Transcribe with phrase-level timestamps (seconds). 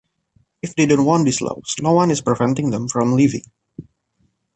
[0.63, 3.43] If they don't want these laws no one is preventing them from leaving.